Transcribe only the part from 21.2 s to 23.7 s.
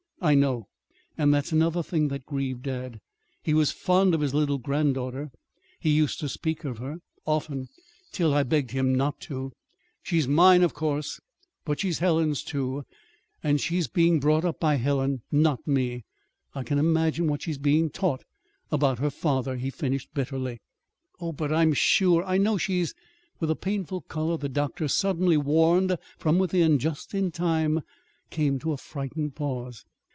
but I'm sure I know she's" With a